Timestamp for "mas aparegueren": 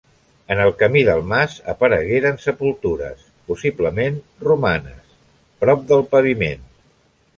1.33-2.39